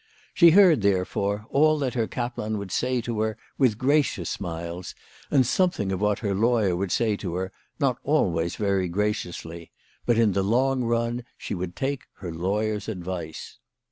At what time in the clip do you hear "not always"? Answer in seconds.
7.79-8.55